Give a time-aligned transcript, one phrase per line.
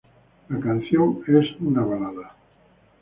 [0.49, 2.35] La canción es una balada.